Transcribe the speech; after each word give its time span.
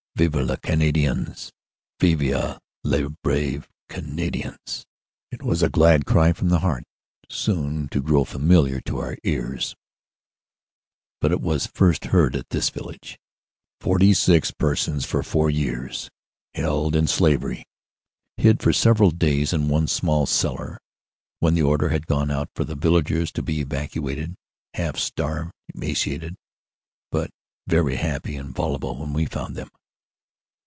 "Vive 0.17 0.35
les 0.35 0.57
Canadiens! 0.57 1.51
Vive 1.99 2.59
les 2.83 3.07
braves 3.23 3.65
Canadiens!" 3.89 4.85
it 5.31 5.41
was 5.41 5.63
a 5.63 5.69
glad 5.69 6.05
cry 6.05 6.31
from 6.31 6.49
the 6.49 6.59
heart 6.59 6.83
soon 7.27 7.87
to 7.87 8.03
grow 8.03 8.23
familiar 8.23 8.79
to 8.81 8.99
our 8.99 9.17
ears, 9.23 9.73
but 11.21 11.31
it 11.31 11.41
was 11.41 11.65
first 11.65 12.05
heard 12.05 12.35
at 12.35 12.49
this 12.49 12.69
village. 12.69 13.17
Forty 13.79 14.13
six 14.13 14.51
persons, 14.51 15.05
for 15.05 15.23
four 15.23 15.49
years 15.49 16.11
held 16.53 16.95
in 16.95 17.07
slavery, 17.07 17.65
hid 18.37 18.61
for 18.61 18.73
sev 18.73 18.97
eral 18.97 19.17
days 19.17 19.51
in 19.53 19.69
one 19.69 19.87
small 19.87 20.27
cellar 20.27 20.77
when 21.39 21.55
the 21.55 21.63
order 21.63 21.89
had 21.89 22.05
gone 22.05 22.29
out 22.29 22.49
for 22.53 22.63
the 22.65 22.75
villagers 22.75 23.31
to 23.31 23.41
be 23.41 23.61
evacuated. 23.61 24.35
Half 24.75 24.97
starved, 24.99 25.51
emaciated, 25.73 26.35
but 27.11 27.31
very 27.65 27.95
happy 27.95 28.35
and 28.35 28.53
voluble 28.53 29.03
we 29.07 29.25
found 29.25 29.55
them. 29.55 29.69